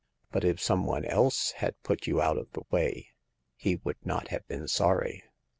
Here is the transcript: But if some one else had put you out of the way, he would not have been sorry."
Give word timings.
But 0.31 0.43
if 0.43 0.59
some 0.59 0.87
one 0.87 1.05
else 1.05 1.51
had 1.57 1.79
put 1.83 2.07
you 2.07 2.23
out 2.23 2.39
of 2.39 2.51
the 2.53 2.63
way, 2.71 3.09
he 3.55 3.75
would 3.83 4.03
not 4.03 4.29
have 4.29 4.47
been 4.47 4.67
sorry." 4.67 5.21